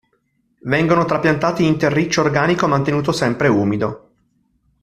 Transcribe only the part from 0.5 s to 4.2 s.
Vengono trapiantati in terriccio organico mantenuto sempre umido.